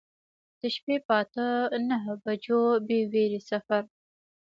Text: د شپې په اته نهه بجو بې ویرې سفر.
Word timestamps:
د 0.59 0.61
شپې 0.75 0.95
په 1.07 1.13
اته 1.21 1.45
نهه 1.89 2.13
بجو 2.23 2.61
بې 2.87 2.99
ویرې 3.11 3.41
سفر. 3.49 3.83